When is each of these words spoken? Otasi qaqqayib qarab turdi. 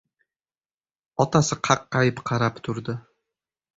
Otasi 1.25 1.59
qaqqayib 1.69 2.25
qarab 2.31 2.59
turdi. 2.69 2.97